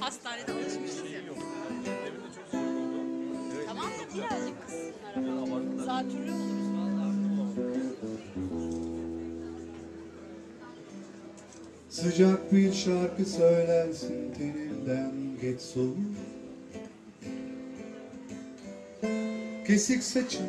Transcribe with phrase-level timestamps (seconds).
[0.00, 1.20] Hastanede alışmışız ya.
[3.66, 5.84] Tamam da birazcık kıssınlar ama.
[5.84, 6.64] Zatürre oluruz.
[11.88, 15.96] Sıcak bir şarkı söylersin teninden geç soğur
[19.74, 20.46] Kesik saçın,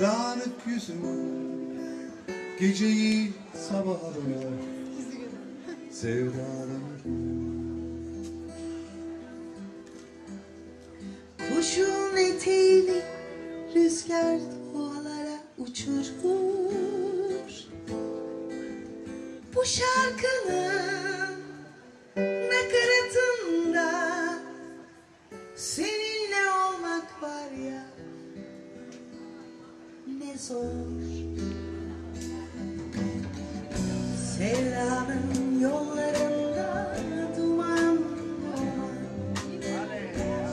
[0.00, 1.00] dağınık yüzün
[2.60, 3.32] Geceyi
[3.68, 4.52] sabaha boyar
[5.90, 7.02] Sevdalanır
[11.38, 13.02] Kuşun eteğini
[13.74, 14.38] rüzgar
[14.74, 16.06] dağlara uçurur.
[19.54, 20.95] Bu şarkının
[30.48, 30.64] zor
[34.36, 36.96] Sevdanın yollarında
[37.36, 37.98] duman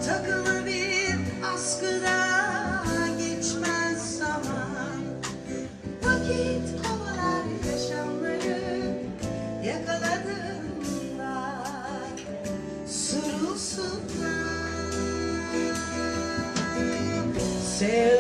[0.06, 1.16] Takılı bir
[1.54, 2.20] askıda
[3.18, 5.00] geçmez zaman
[6.04, 8.82] Vakit kovalar yaşamları
[9.66, 11.34] yakaladığında
[12.88, 13.94] Sırılsıklam
[17.80, 18.13] Sevdanın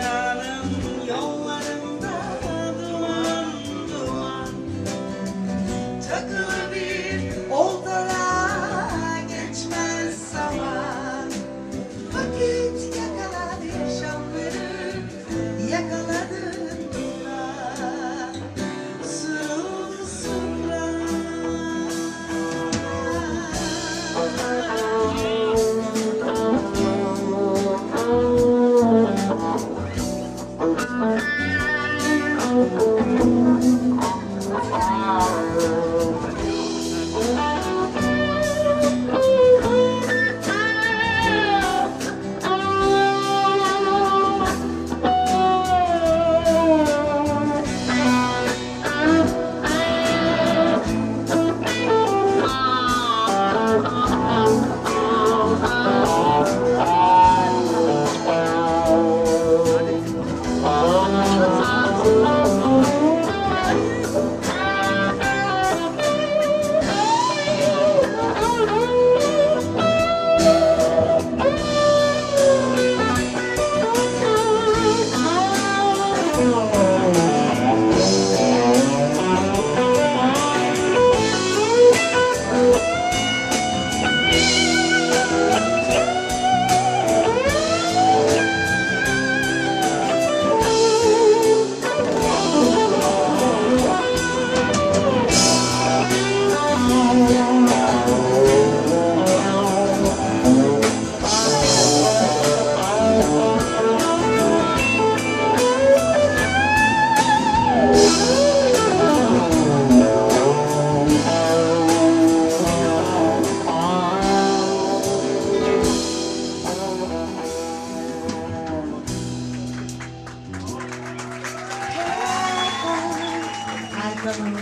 [124.41, 124.59] Onur.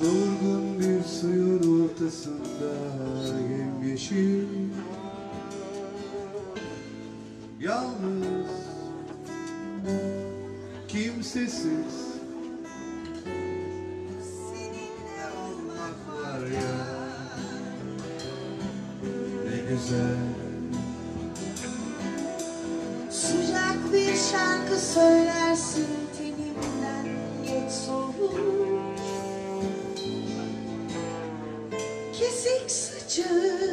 [0.00, 2.72] Durgun bir suyun ortasında
[3.58, 4.57] yemyeşil
[11.18, 11.94] Kimsesiz
[14.22, 16.76] Seninle olmak var ya.
[19.44, 20.16] Ne güzel.
[23.10, 25.86] Sıcak bir şarkı söylersin
[26.18, 27.06] tenimden
[27.44, 28.38] geç soğur.
[32.12, 33.67] Kesik saçın,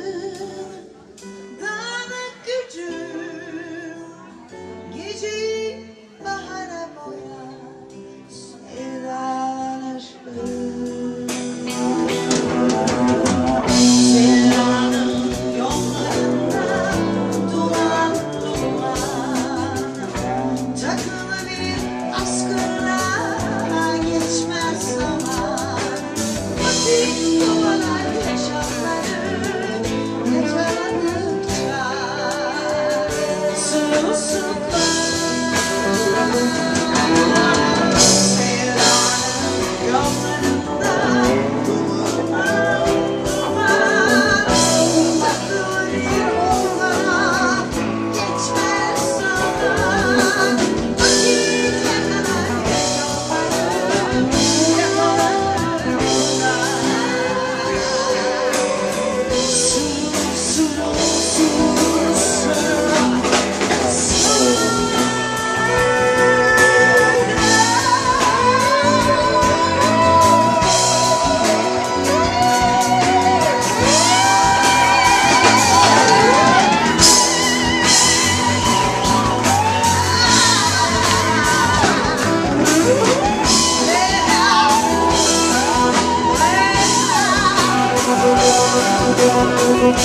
[89.58, 89.96] Thank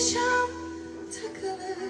[0.00, 0.50] Paşam
[1.12, 1.89] takılı